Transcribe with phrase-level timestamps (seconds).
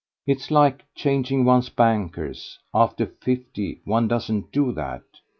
[0.25, 5.03] It's like changing one's bankers after fifty: one doesn't do that.